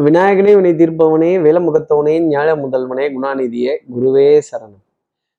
[0.00, 4.82] விநாயகனே வினை தீர்ப்பவனே வேலமுகத்தவனே ஞாழ முதல்வனே குணாநிதியே குருவே சரணம்.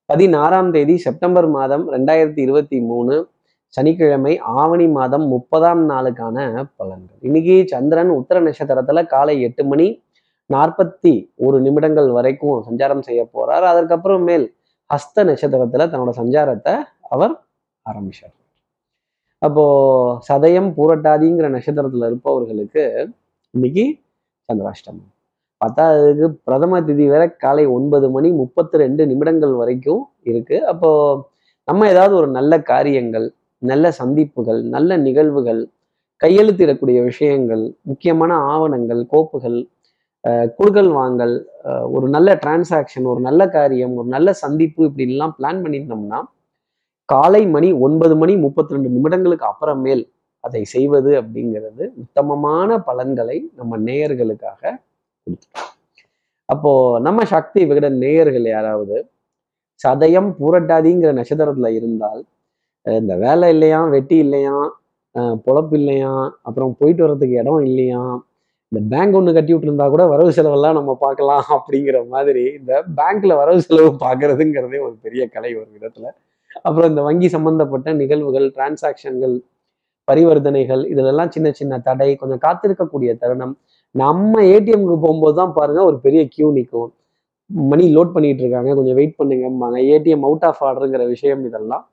[0.05, 3.27] பதினாறாம் தேதி செப்டம்பர் மாதம் ரெண்டாயிரத்தி இருபத்தி மூணு
[3.67, 7.19] சனிக்கிழமை ஆவணி மாதம் முப்பதாம் நாளுக்கான பலன்கள்.
[7.19, 10.03] இன்னைக்கு சந்திரன் உத்தர நட்சத்திரத்துல காலை எட்டு மணி
[10.53, 13.65] நாற்பத்தி ஒரு நிமிடங்கள் வரைக்கும் சஞ்சாரம் செய்ய போறார்.
[13.71, 14.55] அதற்கப்புறம் மேல்
[14.93, 17.41] ஹஸ்த நட்சத்திரத்துல தன்னோட சஞ்சாரத்தை அவர்
[17.89, 18.35] ஆரம்பிச்சார்.
[19.37, 19.65] அப்போ
[20.31, 23.09] சதயம் பூரட்டாதிங்கிற நட்சத்திரத்துல இருப்பவர்களுக்கு
[23.51, 24.01] இன்னைக்கு
[24.49, 25.09] சந்திராஷ்டமம்.
[25.61, 30.57] பத்தாவதுக்கு பிரதம திதி வேற காலை ஒன்பது மணி முப்பத்தி ரெண்டு நிமிடங்கள் வரைக்கும் இருக்கு.
[30.71, 30.89] அப்போ
[31.67, 33.27] நம்ம ஏதாவது ஒரு நல்ல காரியங்கள்
[33.61, 35.61] நல்ல சந்திப்புகள் நல்ல நிகழ்வுகள்
[36.21, 39.57] கையெழுத்திடக்கூடிய விஷயங்கள் முக்கியமான ஆவணங்கள் கோப்புகள்
[40.57, 41.33] குழுக்கள் வாங்கல்
[41.95, 46.19] ஒரு நல்ல டிரான்சாக்ஷன் ஒரு நல்ல காரியம் ஒரு நல்ல சந்திப்பு இப்படின்லாம் பிளான் பண்ணியிருந்தோம்னா
[47.09, 50.03] காலை மணி ஒன்பது மணி முப்பத்தி ரெண்டு நிமிடங்களுக்கு அப்புறமேல்
[50.43, 54.61] அதை செய்வது அப்படிங்கிறது உத்தமமான பலன்களை நம்ம நேயர்களுக்காக
[55.27, 55.69] கொடுத்துட்டோம்
[56.49, 58.97] அப்போ நம்ம சக்தி விகடன் நேயர்கள் யாராவது
[59.81, 62.21] சதயம் பூரட்டாதிங்கிற நட்சத்திரத்துல இருந்தால்
[62.85, 64.55] இந்த வேலை இல்லையா வெட்டி இல்லையா
[65.45, 68.01] பொழப்பு இல்லையா அப்புறம் போயிட்டு வர்றதுக்கு இடம் இல்லையா
[68.71, 73.59] இந்த பேங்க் ஒன்று கட்டி விட்டுருந்தா கூட வரவு செலவெல்லாம் நம்ம பார்க்கலாம் அப்படிங்கிற மாதிரி இந்த பேங்க்ல வரவு
[73.61, 76.07] செலவு பார்க்கறதுங்கிறதே ஒரு பெரிய கலை ஒரு விதத்துல.
[76.65, 79.35] அப்புறம் இந்த வங்கி சம்பந்தப்பட்ட நிகழ்வுகள் டிரான்சாக்ஷன்கள்
[80.07, 83.53] பரிவர்த்தனைகள் இதிலெல்லாம் சின்ன சின்ன தடை கொஞ்சம் காத்திருக்கக்கூடிய தருணம்.
[83.95, 86.91] நம்ம ஏடிஎம்க்கு போகும்போது தான் பாருங்க ஒரு பெரிய கியூ நிற்கும்
[87.71, 89.77] மணி லோட் பண்ணிட்டு இருக்காங்க கொஞ்சம் வெயிட் பண்ணுங்கம்பாங்க.
[89.93, 91.83] ஏடிஎம் அவுட் ஆஃப் ஆர்டருங்கிற விஷயம் இதெல்லாம்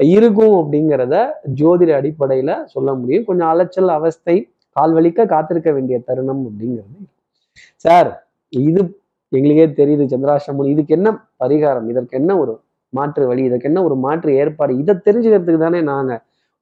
[0.00, 1.16] இருக்கும் அப்படிங்கிறத
[1.60, 3.26] ஜோதிட அடிப்படையில சொல்ல முடியும்.
[3.28, 4.36] கொஞ்சம் அலைச்சல் அவஸ்தை
[4.76, 6.96] கால் வலிக்க காத்திருக்க வேண்டிய தருணம் அப்படிங்கிறது.
[7.84, 8.10] சார்
[8.52, 8.80] இது
[9.32, 11.08] எங்களுக்கே தெரியுது சந்திராஷ்டமன் இதுக்கு என்ன
[11.42, 11.86] பரிகாரம்?
[11.92, 12.52] இதற்கு என்ன ஒரு
[12.92, 13.42] மாற்று வழி?
[13.48, 14.72] இதற்கு என்ன ஒரு மாற்று ஏற்பாடு?
[14.82, 16.12] இதை தெரிஞ்சுக்கிறதுக்கு தானே நாங்க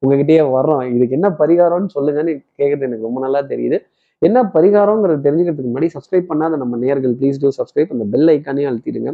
[0.04, 0.82] உங்ககிட்டயே வர்றோம்.
[0.96, 3.78] இதுக்கு என்ன பரிகாரம்னு சொல்லுங்கன்னு கேட்கறது எனக்கு ரொம்ப நல்லா தெரியுது.
[4.22, 9.12] என்ன பரிகாரங்கிறது தெரிஞ்சுக்கிறதுக்கு முன்னாடி சப்ஸ்கிரைப் பண்ணாத நம்ம நேர்கள் ப்ளீஸ் டூ சப்ஸ்கிரைப் அந்த பெல் ஐக்கானே அழுத்திடுங்க.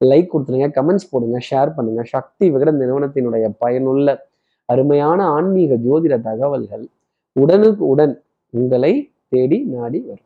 [0.00, 2.02] லைக் கொடுத்துருங்க கமெண்ட்ஸ் போடுங்க ஷேர் பண்ணுங்க.
[2.14, 4.08] சக்தி விகட நிறுவனத்தினுடைய பயனுள்ள
[4.68, 6.84] அருமையான ஆன்மீக ஜோதிட தகவல்கள்
[7.36, 8.14] உடனுக்கு உடன்
[8.54, 8.92] உங்களை
[9.32, 10.24] தேடி நாடி வரும்.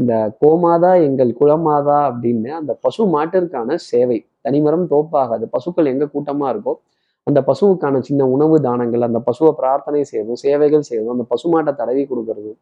[0.00, 4.18] இந்த கோமாதா எங்கள் குளமாதா அப்படின்னு அந்த பசு மாட்டிற்கான சேவை.
[4.46, 5.44] தனிமரம் தோப்பாகாது.
[5.54, 6.74] பசுக்கள் எங்க கூட்டமா இருக்கோ
[7.26, 12.58] அந்த பசுவுக்கான சின்ன உணவு தானங்கள் அந்த பசுவை பிரார்த்தனை செய்யறதும் சேவைகள் செய்யறதும் அந்த பசுமாட்டை தடவி கொடுக்கறதும்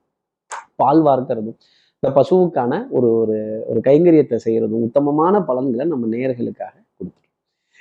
[0.76, 1.58] பால் வார்க்கிறதும்
[2.02, 7.26] இந்த பசுவுக்கான ஒரு ஒரு ஒரு கைங்கரியத்தை செய்யறதும் உத்தமமான பலன்களை நம்ம நேர்களுக்காக கொடுத்துரும்.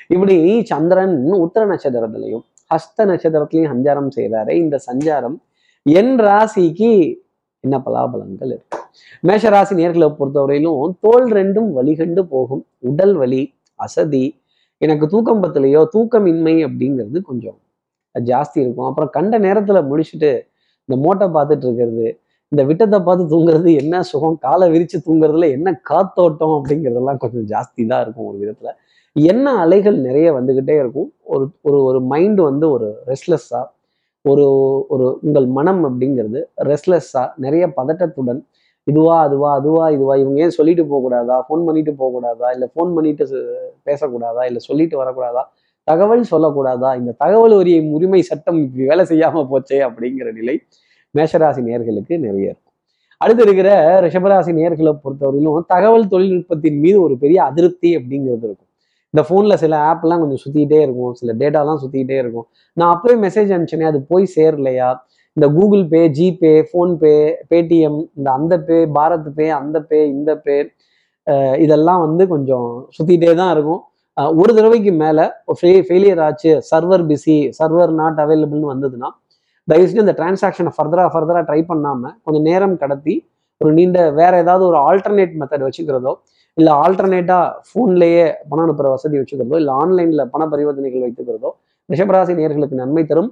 [0.09, 5.37] இப்படி சந்திரன் உத்தர நட்சத்திரத்திலையும் ஹஸ்த நட்சத்திரத்திலையும் சஞ்சாரம் செய்கிறாரு இந்த சஞ்சாரம்
[5.85, 6.91] என் ராசிக்கு
[7.63, 8.77] என்ன பலாபலன்கள் இருக்கு?
[9.23, 13.41] மேஷராசி நேர்களை பொறுத்தவரையிலும் தோல் ரெண்டும் வலிகண்டு போகும் உடல் வலி
[13.79, 14.25] அசதி
[14.81, 15.81] எனக்கு தூக்கம் பத்தலையோ?
[15.93, 17.57] தூக்கமின்மை அப்படிங்கிறது கொஞ்சம்
[18.15, 18.87] ஜாஸ்தி இருக்கும்.
[18.89, 20.31] அப்புறம் கண்ட நேரத்தில் முடிச்சுட்டு
[20.89, 22.07] இந்த மோட்டை பார்த்துட்டு இருக்கிறது
[22.51, 24.37] இந்த விட்டத்தை பார்த்து தூங்குறது என்ன சுகம்?
[24.37, 28.71] காலை விரித்து தூங்குறதுல என்ன காத்தோட்டம் அப்படிங்கிறதெல்லாம் கொஞ்சம் ஜாஸ்தி தான் இருக்கும் ஒரு விதத்தில்.
[29.15, 31.09] என்ன அலைகள் நிறைய வந்துக்கிட்டே இருக்கும்.
[31.33, 33.65] ஒரு ஒரு ஒரு மைண்டு வந்து ஒரு ரெஸ்ட்லெஸ்ஸாக
[34.25, 34.45] ஒரு
[34.93, 38.41] ஒரு உங்கள் மனம் அப்படிங்கிறது ரெஸ்ட்லெஸ்ஸாக நிறைய பதட்டத்துடன்
[38.89, 40.13] இதுவா அதுவா அதுவா இதுவா.
[40.15, 41.37] இவங்க ஏன் சொல்லிட்டு போகக்கூடாதா?
[41.47, 42.47] ஃபோன் பண்ணிட்டு போகக்கூடாதா?
[42.55, 43.25] இல்லை ஃபோன் பண்ணிட்டு
[43.87, 44.43] பேசக்கூடாதா?
[44.45, 45.43] இல்லை சொல்லிட்டு வரக்கூடாதா?
[45.87, 46.89] தகவல் சொல்லக்கூடாதா?
[46.99, 50.55] இந்த தகவல் உரிய உரிமை சட்டம் இப்படி வேலை செய்யாம போச்சே அப்படிங்கிற நிலை
[51.15, 52.65] மேஷராசி நேர்களுக்கு நிறைய இருக்கும்.
[53.21, 53.69] அடுத்து இருக்கிற
[54.01, 58.69] ரிஷபராசி நேர்களை பொறுத்தவரையிலும் தகவல் தொழில்நுட்பத்தின் மீது ஒரு பெரிய அதிருப்தி அப்படிங்கிறது இருக்கும்.
[59.13, 61.13] இந்த ஃபோனில் சில ஆப்லாம் கொஞ்சம் சுற்றிக்கிட்டே இருக்கும்.
[61.13, 62.47] சில டேட்டாலாம் சுற்றிக்கிட்டே இருக்கும்.
[62.73, 64.89] நான் அப்போயே மெசேஜ் அனுப்பிச்சேனே அது போய் சேரலையா?
[65.37, 67.15] இந்த Google Pay GPay PhonePe
[67.51, 70.55] Paytm இந்த அந்த பே பாரத் பே அந்த பே இந்த பே
[71.63, 73.81] இதெல்லாம் வந்து கொஞ்சம் சுற்றிட்டே தான் இருக்கும்.
[74.39, 75.25] ஒரு தடவைக்கு மேலே
[75.89, 79.09] ஃபெயிலியர் ஆச்சு சர்வர் பிஸி சர்வர் நாட் அவைலபிள்னு வந்ததுன்னா
[79.67, 83.15] தயவுசெய்து இந்த டிரான்சாக்ஷனை ஃபர்தராக ஃபர்தராக ட்ரை பண்ணாமல் கொஞ்சம் நேரம் கடத்தி
[83.61, 86.13] ஒரு நீண்ட வேற ஏதாவது ஒரு ஆல்டர்னேட் மெத்தட் வச்சுக்கிறதோ
[86.57, 91.49] இல்லை ஆல்டர்னேட்டாக ஃபோன்லேயே பணம் அனுப்புகிற வசதி வச்சுக்கிறதோ இல்லை ஆன்லைனில் பண பரிவர்த்தனைகள் வைத்துக்கிறதோ
[91.89, 93.29] ரிஷபராசி நேர்களுக்கு நன்மை தரும்.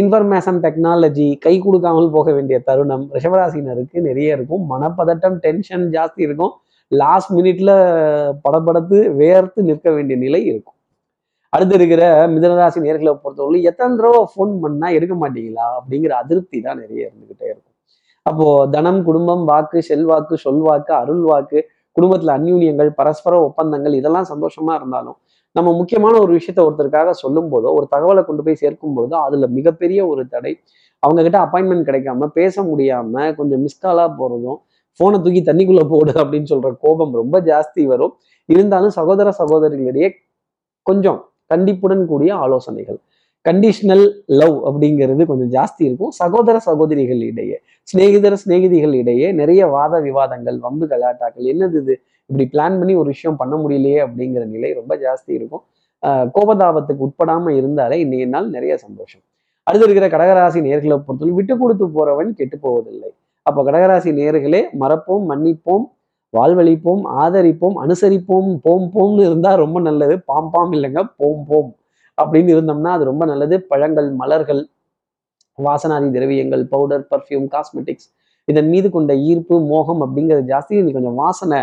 [0.00, 4.62] இன்ஃபர்மேஷன் டெக்னாலஜி கை கொடுக்காமல் போக வேண்டிய தருணம் ரிஷபராசினருக்கு நிறைய இருக்கும்.
[4.72, 6.52] மனப்பதட்டம் டென்ஷன் ஜாஸ்தி இருக்கும்.
[6.92, 7.70] லாஸ்ட் மினிட்ல
[8.44, 10.76] படப்படுத்து வேர்த்து நிற்க வேண்டிய நிலை இருக்கும்.
[11.52, 12.02] அடுத்து இருக்கிற
[12.34, 17.74] மிதனராசி நேர்களை பொறுத்தவரை எத்தனை தடவை ஃபோன் பண்ணா எடுக்க மாட்டீங்களா அப்படிங்கிற அதிருப்தி தான் நிறைய இருந்துகிட்டே இருக்கும்.
[18.26, 21.58] அப்போ தனம் குடும்பம் வாக்கு செல்வாக்கு சொல்வாக்கு அருள் வாக்கு
[21.96, 25.16] குடும்பத்துல அந்யூன்யங்கள் பரஸ்பர ஒப்பந்தங்கள் இதெல்லாம் சந்தோஷமா இருந்தாலும்
[25.56, 30.00] நம்ம முக்கியமான ஒரு விஷயத்த ஒருத்தருக்காக சொல்லும் போதோ ஒரு தகவலை கொண்டு போய் சேர்க்கும் போதோ அதுல மிகப்பெரிய
[30.06, 30.52] ஒரு தடை.
[31.02, 34.58] அவங்க கிட்ட அப்பாயின்மெண்ட் கிடைக்காம பேச முடியாம கொஞ்சம் மிஸ்காலா போறதும்
[35.00, 38.12] போனை தூக்கி தண்ணிக்குள்ள போடு அப்படின்னு சொல்ற கோபம் ரொம்ப ஜாஸ்தி வரும்.
[38.48, 40.08] இருந்தாலும் சகோதர சகோதரிகளிடையே
[40.86, 42.98] கொஞ்சம் கண்டிப்புடன் கூடிய ஆலோசனைகள்.
[43.44, 44.04] கண்டிஷனல்
[44.40, 46.12] லவ் அப்படிங்கிறது கொஞ்சம் ஜாஸ்தி இருக்கும்.
[46.20, 47.56] சகோதர சகோதரிகள் இடையே
[47.88, 51.94] சிநேகிதர சிநேகிதிகள் இடையே நிறைய வாத விவாதங்கள் வம்பு கலாட்டாக்கள் என்னது இது?
[52.26, 55.62] இப்படி பிளான் பண்ணி ஒரு விஷயம் பண்ண முடியலையே அப்படிங்கிற நிலை ரொம்ப ஜாஸ்தி இருக்கும்.
[56.06, 59.20] ஆஹ் கோபதாபத்துக்கு உட்படாம இருந்தாலே இன்னைய நாள் நிறைய சந்தோஷம்.
[59.62, 63.10] அடுத்து இருக்கிற கடகராசி நேர்களை பொறுத்தவரை விட்டு கொடுத்து போறவன் கெட்டு போவதில்லை.
[63.42, 65.84] அப்போ கடகராசி நேர்களே மறப்போம் மன்னிப்போம்
[66.32, 70.20] வாழ்வழிப்போம் ஆதரிப்போம் அனுசரிப்போம் போம் போம்னு இருந்தா ரொம்ப நல்லது.
[70.20, 71.76] பாம் பாம் இல்லைங்க போம் போம்
[72.22, 73.62] அப்படின்னு இருந்தோம்னா அது ரொம்ப நல்லது.
[73.62, 74.66] பழங்கள் மலர்கள்
[75.58, 78.08] வாசனாதி திரவியங்கள் பவுடர் பர்ஃப்யூம் காஸ்மெட்டிக்ஸ்
[78.48, 80.74] இதன் மீது கொண்ட ஈர்ப்பு மோகம் அப்படிங்கிறது ஜாஸ்தி.
[80.82, 81.60] இது கொஞ்சம் வாசனை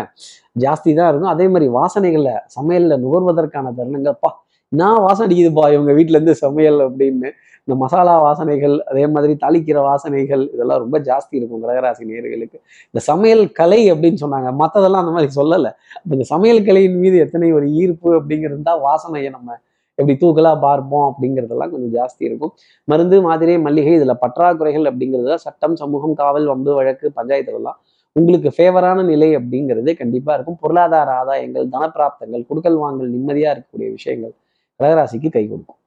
[0.64, 1.32] ஜாஸ்தி தான் இருக்கும்.
[1.34, 4.30] அதே மாதிரி வாசனைகளில் சமையலில் நுகர்வதற்கான தருணங்கப்பா
[4.72, 7.28] நான் வாசனை அடிக்குதுப்பா இவங்க வீட்டிலேருந்து சமையல் அப்படின்னு.
[7.66, 12.58] இந்த மசாலா வாசனைகள் அதே மாதிரி தாளிக்கிற வாசனைகள் இதெல்லாம் ரொம்ப ஜாஸ்தி இருக்கும் கடகராசி நேர்களுக்கு
[12.88, 14.50] இந்த சமையல் கலை அப்படின்னு சொன்னாங்க.
[14.62, 15.70] மற்றதெல்லாம் அந்த மாதிரி சொல்லலை.
[16.16, 19.56] இந்த சமையல் கலையின் மீது எத்தனை ஒரு ஈர்ப்பு அப்படிங்கிறது தான் வாசனையை நம்ம
[19.98, 22.52] எப்படி தூக்கலா பார்ப்போம் அப்படிங்கிறதெல்லாம் கொஞ்சம் ஜாஸ்தி இருக்கும்.
[22.84, 27.78] மருந்து மாத்திரை மல்லிகை இதுல பற்றாக்குறைகள் அப்படிங்கிறது சட்டம் சமூகம் காவல் வம்பு வழக்கு பஞ்சாயத்துலலாம்
[28.12, 30.58] உங்களுக்கு ஃபேவரான நிலை அப்படிங்கிறது கண்டிப்பா இருக்கும்.
[30.62, 34.34] பொருளாதார ஆதாயங்கள் தனப்பிராப்தங்கள் குடுக்கல் வாங்கல் நிம்மதியா இருக்கக்கூடிய விஷயங்கள்
[34.80, 35.78] கடகராசிக்கு கை கொடுக்கும்.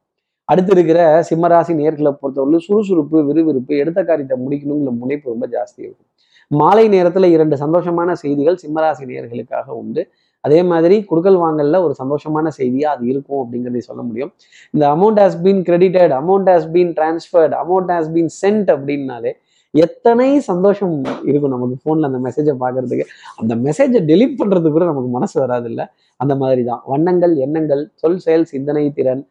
[0.45, 0.99] அடுத்து இருக்கிற
[1.29, 6.09] சிம்மராசி நேர்களை பொறுத்தவரை சுறுசுறுப்பு விறுவிறுப்பு எடுத்த காரியத்தை முடிக்கணுங்கிற முனைப்பு ரொம்ப ஜாஸ்தி இருக்கும்.
[6.51, 10.01] மாலை நேரத்துல இரண்டு சந்தோஷமான செய்திகள் சிம்மராசி நேர்களுக்காக உண்டு.
[10.47, 14.31] அதே மாதிரி குடுக்கல் வாங்கலில் ஒரு சந்தோஷமான செய்தியா அது இருக்கும் அப்படிங்கிறதை சொல்ல முடியும்.
[14.73, 19.33] இந்த amount has been credited amount has been transferred amount has been sent அப்படின்னாலே
[19.73, 20.93] எத்தனை சந்தோஷம்
[21.29, 23.05] இருக்கும் நமக்கு ஃபோனில் அந்த மெசேஜை பார்க்கறதுக்கு.
[23.39, 25.81] அந்த மெசேஜை டெலிட் பண்றது கூட நமக்கு மனசு வராது இல்ல
[26.19, 26.81] அந்த மாதிரி தான்.
[26.91, 29.23] வண்ணங்கள் எண்ணங்கள் சொல் செயல் சிந்தனை திறன்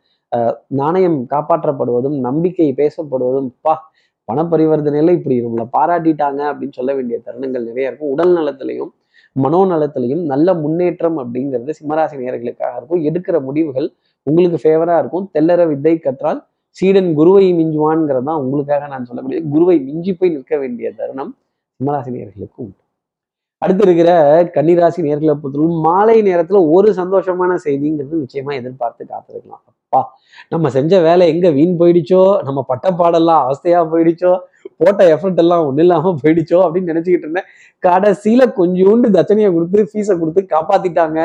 [0.80, 3.74] நாணயம் காப்பாற்றப்படுவதும் நம்பிக்கை பேசப்படுவதும் பா
[4.28, 8.12] பண பரிவர்த்தனையில இப்படி நம்மளை பாராட்டிட்டாங்க அப்படின்னு சொல்ல வேண்டிய தருணங்கள் நிறைய இருக்கும்.
[8.14, 8.92] உடல் நலத்திலையும்
[9.44, 13.02] மனோநலத்திலையும் நல்ல முன்னேற்றம் அப்படிங்கிறது சிம்மராசி நேர்களுக்காக இருக்கும்.
[13.08, 13.88] எடுக்கிற முடிவுகள்
[14.26, 15.26] உங்களுக்கு ஃபேவரா இருக்கும்.
[15.34, 16.40] தெல்லற வித்தை கற்றால்
[16.76, 21.30] சீடன் குருவை மிஞ்சுவான்ங்கிறது தான் உங்களுக்காக நான் சொல்லக்கூடிய குருவை மிஞ்சி போய் நிற்க வேண்டிய தருணம்
[21.80, 22.80] சிம்மராசி நேர்களுக்கு உண்டு.
[23.62, 24.10] அடுத்து இருக்கிற
[24.54, 29.62] கன்னிராசி நேர்களை பொறுத்தவரைக்கும் மாலை நேரத்துல ஒரு சந்தோஷமான செய்திங்கிறது நிச்சயமா எதிர்பார்த்து காத்திருக்கலாம்.
[29.84, 30.00] அப்பா
[30.52, 32.22] நம்ம செஞ்ச வேலை எங்க வீண் போயிடுச்சோ?
[32.48, 34.32] நம்ம பட்ட பாடெல்லாம் அவஸ்தையா போயிடுச்சோ?
[34.81, 37.49] போட்ட எஃபர்ட் எல்லாம் ஒன்றும் இல்லாமல் போயிடுச்சோ அப்படின்னு நினச்சிக்கிட்டு இருந்தேன்.
[37.82, 41.20] கடைசியில கொஞ்சோண்டு தச்சனையை கொடுத்து ஃபீஸை கொடுத்து காப்பாத்திட்டாங்க.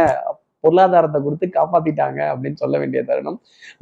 [0.64, 3.38] பொருளாதாரத்தை கொடுத்து காப்பாத்திட்டாங்க அப்படின்னு சொல்ல வேண்டிய தருணம்.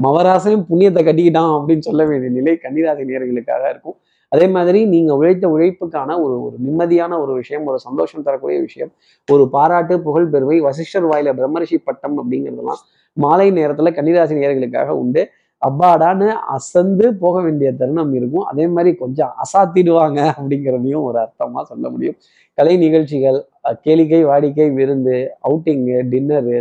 [0.06, 3.98] மவராசையும் புண்ணியத்தை கட்டிக்கிட்டான் அப்படின்னு சொல்ல வேண்டிய நிலை கன்னிராசி நேர்களுக்காக இருக்கும்.
[4.32, 8.92] அதே மாதிரி நீங்க உழைத்த உழைப்புக்கான ஒரு ஒரு நிம்மதியான ஒரு விஷயம் ஒரு சந்தோஷம் தரக்கூடிய விஷயம்
[9.28, 12.82] ஒரு பாராட்டு புகழ் பெருமை வசிஷ்டர் வாயில பிரம்மரிஷி பட்டம் அப்படிங்கிறதெல்லாம்
[13.18, 15.24] மாலை நேரத்துல கன்னிராசி நேர்களுக்காக உண்டு.
[15.62, 18.46] அப்பாடான்னு அசந்து போக வேண்டிய தருணம் இருக்கும்.
[18.52, 22.18] அதே மாதிரி கொஞ்சம் அசாத்திடுவாங்க அப்படிங்கிறதையும் ஒரு அர்த்தமா சொல்ல முடியும்.
[22.58, 23.40] கலை நிகழ்ச்சிகள்
[23.86, 25.18] கேளிக்கை வாடிக்கை விருந்து
[25.48, 26.58] அவுட்டிங்கு டின்னரு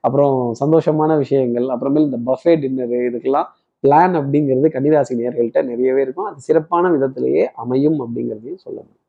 [0.00, 3.48] அப்புறம் சந்தோஷமான விஷயங்கள் அப்புறமேல் இந்த பஃபே டின்னரு இதுக்கெல்லாம்
[3.84, 6.28] பிளான் அப்படிங்கிறது கன்னிராசி நேர்கள்ட்ட நிறையவே இருக்கும்.
[6.28, 9.02] அது சிறப்பான விதத்திலேயே அமையும் அப்படிங்கிறதையும் சொல்ல முடியும்.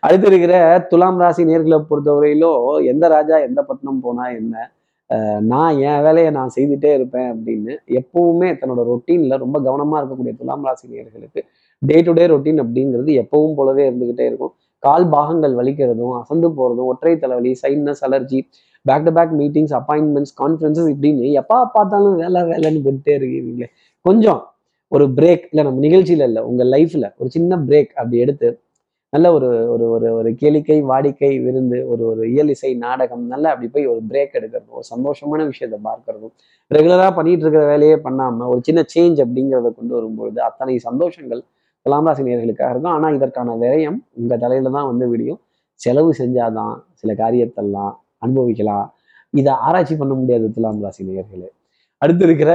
[0.00, 0.54] அடுத்து இருக்கிற
[0.90, 4.54] துலாம் ராசி நேர்களை பொறுத்தவரையிலும் எந்த ராஜா எந்த பட்டணம் போனா என்ன?
[5.52, 10.86] நான் என் வேலையை நான் செய்துட்டே இருப்பேன் அப்படின்னு எப்பவுமே தன்னோட ரொட்டீனில் ரொம்ப கவனமாக இருக்கக்கூடிய துலாம் ராசி
[10.92, 11.40] நேர்களுக்கு
[11.82, 14.52] டே டு டே ரொட்டீன் அப்படிங்கிறது எப்பவும் போலவே இருந்துக்கிட்டே இருக்கும்.
[14.82, 18.40] கால் பாகங்கள் வலிக்கிறதும் அசந்து போகிறதும் ஒற்றை தலைவலி sinus allergy
[18.86, 23.68] back to back meetings appointments conferences இப்படின்னு எப்போ பார்த்தாலும் வேலை வேலைன்னு போட்டுட்டே இருக்கீங்களே.
[24.04, 24.40] கொஞ்சம்
[24.92, 28.48] ஒரு பிரேக் இல்லை நம்ம நிகழ்ச்சியில் இல்லை உங்கள் லைஃப்பில் ஒரு சின்ன பிரேக் அப்படி எடுத்து
[29.12, 33.68] நல்ல ஒரு ஒரு ஒரு ஒரு கேளிக்கை வாடிக்கை விருந்து ஒரு ஒரு இயல் இசை நாடகம் நல்ல அப்படி
[33.74, 36.32] போய் ஒரு பிரேக் எடுக்கிறதும் ஒரு சந்தோஷமான விஷயத்த பார்க்கறதும்
[36.70, 41.42] ரெகுலராக பண்ணிட்டு இருக்கிற வேலையே பண்ணாம ஒரு சின்ன சேஞ்ச் அப்படிங்கிறத கொண்டு வரும்பொழுது அத்தனை சந்தோஷங்கள்
[41.86, 42.94] துலாம் ராசி நேர்களுக்காக இருக்கும்.
[42.96, 45.40] ஆனால் இதற்கான விரயம் உங்கள் தலையில தான் வந்து விடியும்.
[45.80, 48.86] செலவு செஞ்சாதான் சில காரியத்தெல்லாம் அனுபவிக்கலாம்.
[49.34, 51.48] இதை ஆராய்ச்சி பண்ண முடியாது துலாம் ராசி நேர்களே
[52.02, 52.52] அடுத்து இருக்கிற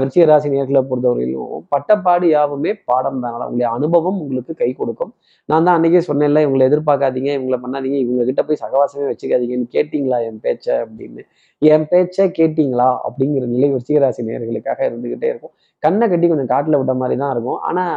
[0.00, 3.34] விருச்சிக ராசி நேர்களை பொறுத்தவரையிலும் பட்டப்பாடு யாவுமே பாடம் தான்.
[3.46, 5.10] உங்களுடைய அனுபவம் உங்களுக்கு கை கொடுக்கும்.
[5.48, 10.40] நான் தான் அன்னைக்கே சொன்னேன்ல இவங்களை எதிர்பார்க்காதீங்க இவங்களை பண்ணாதீங்க இவங்க கிட்ட போய் சகவாசமே வச்சுக்காதீங்கன்னு கேட்டிங்களா என்
[10.46, 11.24] பேச்ச அப்படின்னு?
[11.62, 15.54] என் பேச்ச கேட்டிங்களா அப்படிங்கிற நிலை விருச்சிக ராசி நேர்களுக்காக இருந்துகிட்டே இருக்கும்.
[15.82, 17.60] கண்ணை கட்டி கொஞ்சம் காட்டில் விட்ட மாதிரி தான் இருக்கும்.
[17.68, 17.94] ஆனால்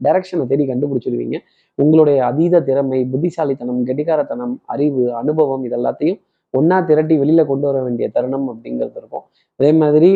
[0.00, 1.36] டைரக்ஷனை தேடி கண்டுபிடிச்சிடுவீங்க.
[1.78, 6.20] உங்களுடைய அதீத திறமை புத்திசாலித்தனம் கெட்டிக்காரத்தனம் அறிவு அனுபவம் இதெல்லாத்தையும்
[6.58, 9.24] ஒன்றா திரட்டி வெளியில கொண்டு வர வேண்டிய தருணம் அப்படிங்கிறது இருக்கும்.
[9.60, 10.10] அதே மாதிரி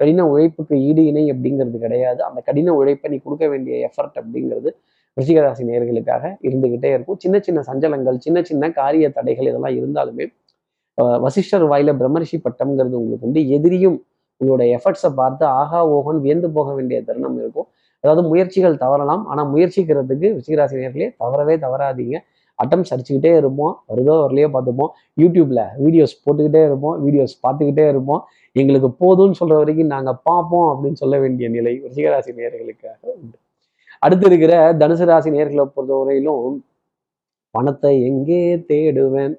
[0.00, 2.20] கடின உழைப்புக்கு ஈடு இணை அப்படிங்கிறது கிடையாது.
[2.28, 4.70] அந்த கடின உழைப்பை நீ கொடுக்க வேண்டிய எஃபர்ட் அப்படிங்கிறது
[5.16, 7.18] ரிஷிகராசி நேர்களுக்காக இருந்துகிட்டே இருக்கும்.
[7.24, 10.26] சின்ன சின்ன சஞ்சலங்கள் சின்ன சின்ன காரிய தடைகள் இதெல்லாம் இருந்தாலுமே
[11.24, 13.42] வசிஷ்டர் வாயில பிரம்மரிஷி பட்டம்ங்கிறது உங்களுக்கு உண்டு.
[13.56, 13.98] எதிரியும்
[14.40, 17.66] உங்களோட எஃபர்ட்ஸை பார்த்து ஆகா ஓகன் வியந்து போக வேண்டிய தருணம் இருக்கும்.
[18.04, 19.22] அதாவது முயற்சிகள் தவறலாம்.
[19.32, 22.16] ஆனா முயற்சிக்கிறதுக்கு ரிஷிகராசி நேர்களே தவறவே தவறாதீங்க.
[22.62, 24.90] அட்டம் அடிச்சுக்கிட்டே இருப்போம் வருதோ வரலையோ பார்த்துப்போம்.
[25.22, 28.22] யூடியூப்ல வீடியோஸ் போட்டுக்கிட்டே இருப்போம் வீடியோஸ் பார்த்துக்கிட்டே இருப்போம்.
[28.56, 33.36] எங்களுக்கு போதும்னு சொல்ற வரைக்கும் நாங்கள் பார்ப்போம் அப்படின்னு சொல்ல வேண்டிய நிலை ரிஷிகராசி நேர்களுக்காக உண்டு.
[34.04, 36.46] அடுத்து இருக்கிற தனுசு ராசி நேர்களை பொறுத்தவரையிலும்
[37.54, 39.34] பணத்தை எங்கே தேடுவேன்?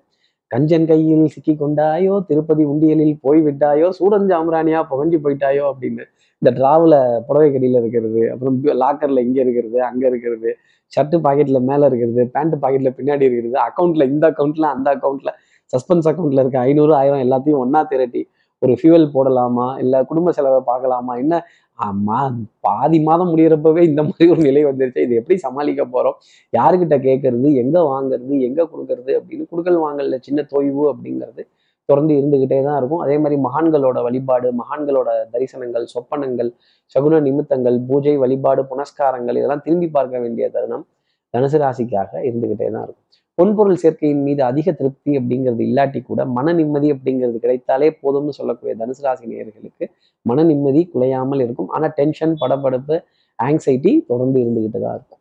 [0.54, 6.04] கஞ்சன் கையில் சிக்கி கொண்டாயோ திருப்பதி உண்டியலில் போய் விட்டாயோ சூடன் ஜாம்ரானியா புகஞ்சு போயிட்டாயோ அப்படின்னு.
[6.42, 10.50] இந்த டிராவில் புடவை கடியில் இருக்கிறது அப்புறம் லாக்கரில் இங்கே இருக்கிறது அங்கே இருக்கிறது
[10.92, 15.34] ஷர்ட்டு பாக்கெட்டில் மேலே இருக்கிறது பேண்ட் பாக்கெட்டில் பின்னாடி இருக்கிறது அக்கௌண்ட்டில் இந்த அக்கௌண்ட்டில் அந்த அக்கௌண்ட்டில்
[15.74, 18.22] சஸ்பென்ஸ் அக்கௌண்ட்டில் இருக்க ஐநூறு ஆயிரம் எல்லாத்தையும் ஒன்றா திரட்டி
[18.62, 21.38] ஒரு ஃபியூவல் போடலாமா இல்லை குடும்ப செலவை பார்க்கலாமா என்ன
[21.80, 22.18] ஆமா
[22.66, 25.04] பாதி மாதம் முடிகிறப்பவே இந்த மாதிரி ஒரு நிலை வந்துருச்சு.
[25.06, 26.18] இது எப்படி சமாளிக்க போறோம்?
[26.54, 28.34] யாருக்கிட்ட கேட்கறது எங்க வாங்குறது?
[28.48, 29.12] எங்க கொடுக்கறது?
[29.20, 31.44] அப்படின்னு குடுக்கல் வாங்கல சின்ன தொய்வு அப்படிங்கிறது
[31.90, 33.02] தொடர்ந்து இருந்துகிட்டே தான் இருக்கும்.
[33.06, 36.50] அதே மாதிரி மகான்களோட வழிபாடு மகான்களோட தரிசனங்கள் சொப்பனங்கள்
[36.96, 40.86] சகுன நிமித்தங்கள் பூஜை வழிபாடு புனஸ்காரங்கள் இதெல்லாம் திரும்பி பார்க்க வேண்டிய தருணம்
[41.34, 43.08] தனுசு ராசிக்காக இருந்துகிட்டே தான் இருக்கும்.
[43.38, 49.02] பொன்பொருள் சேர்க்கையின் மீது அதிக திருப்தி அப்படிங்கிறது இல்லாட்டி கூட மன நிம்மதி அப்படிங்கிறது கிடைத்தாலே போதும்னு சொல்லக்கூடிய தனுசு
[49.02, 49.86] ராசி நேயர்களுக்கு
[50.22, 51.68] மன நிம்மதி குலையாமல் இருக்கும்.
[51.68, 52.98] ஆனால் டென்ஷன் படபடப்பு
[53.40, 55.20] ஆங்ஸைட்டி தொடர்ந்து இருந்துகிட்டு தான் இருக்கும்.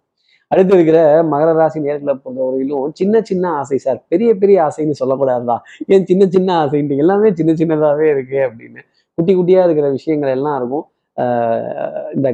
[0.48, 4.04] அடுத்து இருக்கிற மகர ராசி நேர்களை பொறுத்தவரையிலும் சின்ன சின்ன ஆசை சார்.
[4.08, 6.96] பெரிய பெரிய ஆசைன்னு சொல்லக்கூடாதா ஏன் சின்ன சின்ன ஆசைன்ட்டு?
[6.96, 8.80] எல்லாமே சின்ன சின்னதாகவே இருக்கு அப்படின்னு.
[9.14, 10.84] குட்டி குட்டியாக இருக்கிற விஷயங்கள் எல்லாம் இருக்கும்.
[11.16, 12.28] ஆஹ் இந்த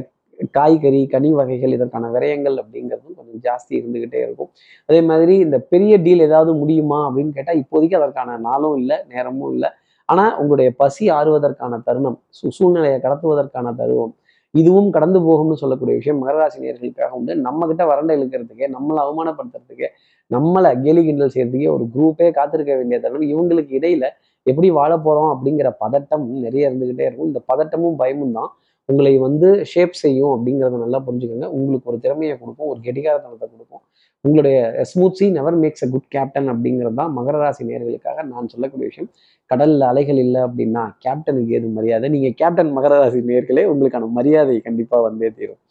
[0.57, 4.49] காய்கறி கனி வகைகள் இதற்கான விரயங்கள் அப்படிங்கிறதும் கொஞ்சம் ஜாஸ்தி இருந்துக்கிட்டே இருக்கும்.
[4.89, 9.71] அதே மாதிரி இந்த பெரிய டீல் ஏதாவது முடியுமா அப்படின்னு கேட்டால் இப்போதைக்கு அதற்கான நாளும் இல்லை நேரமும் இல்லை.
[10.09, 14.13] ஆனால் உங்களுடைய பசி ஆறுவதற்கான தருணம் சு சூழ்நிலையை கடத்துவதற்கான தருணம்
[14.53, 17.33] இதுவும் கடந்து போகும்னு சொல்லக்கூடிய விஷயம் மகராசி நேர்களுக்காக உண்டு.
[17.47, 19.89] நம்ம கிட்ட வறண்ட இழுக்கிறதுக்கே நம்மளை அவமானப்படுத்துறதுக்கே
[20.31, 23.29] நம்மளை கேலி கிண்டல் செய்யறதுக்கே ஒரு குரூப்பே காத்திருக்க வேண்டிய தருணம்.
[23.33, 24.07] இவங்களுக்கு இடையில
[24.45, 27.29] எப்படி வாழ போறோம் அப்படிங்கிற பதட்டம் நிறைய இருந்துகிட்டே இருக்கும்.
[27.31, 28.49] இந்த பதட்டமும் பயமும் தான்.
[28.89, 31.47] உங்களை வந்து ஷேப் செய்யும் அப்படிங்கிறத நல்லா புரிஞ்சுக்கோங்க.
[31.57, 33.83] உங்களுக்கு ஒரு திறமையை கொடுக்கும் ஒரு கெட்டிகாரத்தனத்தை கொடுக்கும்.
[34.25, 34.57] உங்களுடைய
[34.91, 39.09] smooth sea never makes a good captain அப்படிங்கிறது தான் மகர ராசி நேர்களுக்காக நான் சொல்லக்கூடிய விஷயம்.
[39.51, 42.09] கடலில் அலைகள் இல்லை அப்படின்னா கேப்டனுக்கு ஏது மரியாதை.
[42.15, 45.61] நீங்கள் கேப்டன் மகர ராசி நேர்களே உங்களுக்கான மரியாதை கண்டிப்பாக வந்தே தீரும்.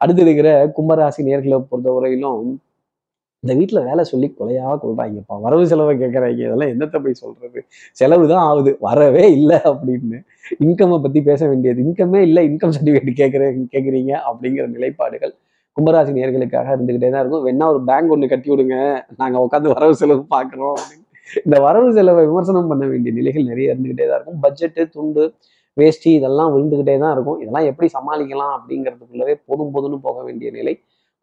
[0.00, 2.40] அடுத்து இருக்கிற கும்பராசி நேர்களை பொறுத்தவரையிலும்
[3.44, 5.34] இந்த வீட்டில் வேலை சொல்லி கொலையாக கொள்றாங்கப்பா.
[5.44, 7.60] வரவு செலவை கேட்குறாங்க இதெல்லாம் என்னத்தை போய் சொல்றது?
[8.00, 8.70] செலவு தான் ஆகுது.
[8.86, 10.18] வரவே இல்லை அப்படின்னு.
[10.64, 11.80] இன்கம்மை பற்றி பேச வேண்டியது.
[11.86, 12.42] இன்கமே இல்லை.
[12.50, 15.34] இன்கம் சர்டிஃபிகேட் கேட்குறேன் கேட்குறீங்க அப்படிங்கிற நிலைப்பாடுகள்
[15.76, 17.44] கும்பராசி நேர்களுக்காக இருந்துக்கிட்டே தான் இருக்கும்.
[17.48, 18.76] வேணா ஒரு பேங்க் ஒன்று கட்டி விடுங்க.
[19.20, 21.04] நாங்கள் உட்காந்து வரவு செலவு பார்க்குறோம் அப்படின்னு.
[21.46, 24.40] இந்த வரவு செலவை விமர்சனம் பண்ண வேண்டிய நிலைகள் நிறைய இருந்துக்கிட்டே தான் இருக்கும்.
[24.44, 25.24] பட்ஜெட்டு துண்டு
[25.76, 27.38] வேஷ்டி இதெல்லாம் விழுந்துக்கிட்டே தான் இருக்கும்.
[27.42, 30.74] இதெல்லாம் எப்படி சமாளிக்கலாம் அப்படிங்கிறதுக்குள்ளவே போதும் போதும்னு போக வேண்டிய நிலை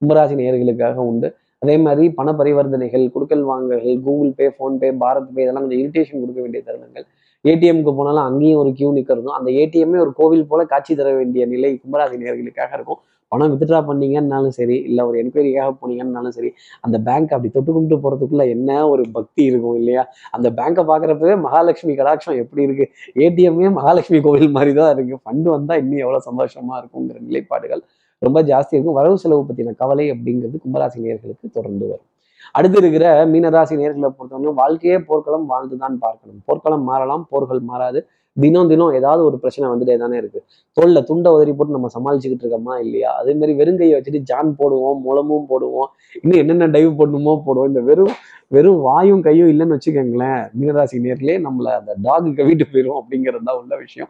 [0.02, 1.28] கும்பராசி நேர்களுக்காக உண்டு.
[1.66, 6.40] அதே மாதிரி பண பரிவர்த்தனைகள் கொடுக்கல் வாங்கல்கள் கூகுள் பே ஃபோன்பே பாரத் பே இதெல்லாம் கொஞ்சம் இரிட்டேஷன் கொடுக்க
[6.46, 7.08] வேண்டிய தருணங்கள்.
[7.46, 11.70] ஏடிஎம்க்கு போனாலும் அங்கேயும் ஒரு கியூ நிற்கிறதும் அந்த ஏடிஎம்மே ஒரு கோவில் போல காட்சி தர வேண்டிய நிலை
[11.82, 13.02] கும்பராசி நேர்களுக்காக இருக்கும்.
[13.32, 16.50] பணம் வித்ட்ரா பண்ணீங்கன்னாலும் சரி இல்லை ஒரு என்கொயரிக்காக போனீங்கன்னாலும் சரி
[16.86, 20.04] அந்த பேங்க் அப்படி தொட்டு கும்பிட்டு போகிறதுக்குள்ள என்ன ஒரு பக்தி இருக்கும் இல்லையா?
[20.36, 22.92] அந்த பேங்கை பார்க்குறப்பவே மகாலட்சுமி கடாட்சம் எப்படி இருக்குது
[23.26, 27.84] ஏடிஎம்மே மகாலட்சுமி கோவில் மாதிரி தான் இருக்குது ஃபண்டு வந்தால் இன்னும் எவ்வளோ சந்தோஷமாக இருக்குங்கிற நிலைப்பாடுகள்.
[28.18, 28.94] ரொம்ப ஜாஸ்தி இருக்கும்.
[28.94, 32.06] வரவு செலவு பற்றின கவலை அப்படிங்கிறது கும்பராசி நேர்களுக்கு தொடர்ந்து வரும்.
[32.52, 36.42] அடுத்து இருக்கிற மீனராசி நேர்களை பொறுத்தவரைக்கும் வாழ்க்கையே போர்க்களம் வாழ்ந்துதான் பார்க்கணும்.
[36.46, 38.08] போர்க்களம் மாறலாம் போர்கள் மாறாது.
[38.38, 40.40] தினம் தினம் ஏதாவது ஒரு பிரச்சனை வந்துட்டே தானே இருக்கு.
[40.78, 43.12] தோல்ல துண்டை உதறி போட்டு நம்ம சமாளிச்சுக்கிட்டு இருக்கோமா இல்லையா?
[43.20, 45.90] அதே மாதிரி வெறுங்கையை வச்சுட்டு ஜான் போடுவோம் முளமும் போடுவோம்
[46.24, 47.70] இன்னும் என்னென்ன டைவ் பண்ணுமோ போடுவோம்.
[47.72, 48.16] இந்த வெறும்
[48.52, 53.74] வெறும் வாயும் கையும் இல்லைன்னு வச்சுக்கோங்களேன் மீனராசி நேர்லேயே நம்மளை அந்த டாகு கவிட்டு போயிடும் அப்படிங்கிறது தான் உள்ள
[53.86, 54.10] விஷயம்.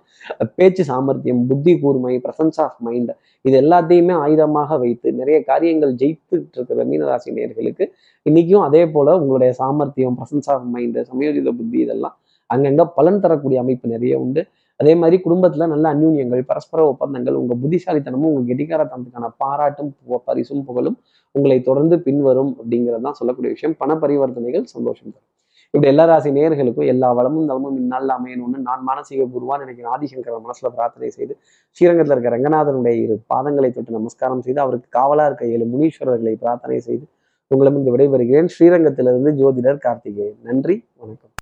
[0.58, 3.14] பேச்சு சாமர்த்தியம் புத்தி கூர்மை பிரசன்ஸ் ஆஃப் மைண்ட்
[3.46, 7.86] இது எல்லாத்தையுமே ஆயுதமாக வைத்து நிறைய காரியங்கள் ஜெயித்துட்டு இருக்கிற மீனராசி நேர்களுக்கு
[8.26, 12.16] இன்னைக்கும் அதே போல உங்களுடைய சாமர்த்தியம் பிரசன்ஸ் ஆஃப் மைண்டு சமயோஜித புத்தி இதெல்லாம்
[12.54, 14.44] அங்கங்க பலன் தரக்கூடிய அமைப்பு நிறைய உண்டு.
[14.78, 19.92] அதே மாதிரி குடும்பத்துல நல்ல அந்யூன்யங்கள் பரஸ்பர ஒப்பந்தங்கள் உங்க புத்திசாலித்தனமும் உங்க கெட்டிக்காரத்தனத்துக்கான பாராட்டும்
[20.26, 20.98] பரிசும் புகழும்
[21.32, 23.76] உங்களை தொடர்ந்து பின்வரும் அப்படிங்கிறது தான் சொல்லக்கூடிய விஷயம்.
[23.78, 25.30] பண பரிவர்த்தனைகள் சந்தோஷம் தரும்.
[25.74, 30.70] இப்படி எல்லா ராசி நேர்களுக்கும் எல்லா வளமும் நலமும் இந்நாளில் அமையணும்னு நான் மானசீக குருவான் நினைக்கிற ஆதிசங்கர மனசுல
[30.78, 31.34] பிரார்த்தனை செய்து
[31.78, 37.06] ஸ்ரீரங்கத்தில் இருக்க ரங்கநாதனுடைய இரு பாதங்களை தொட்டு நமஸ்காரம் செய்து அவருக்கு காவலா இருக்க ஏழு முனீஸ்வரர்களை பிரார்த்தனை செய்து
[37.48, 38.52] உங்களிடம் இந்த விடைபெறுகிறேன்.
[38.56, 40.38] ஸ்ரீரங்கத்திலிருந்து ஜோதிடர் கார்த்திகேயன்.
[40.44, 41.34] நன்றி வணக்கம்.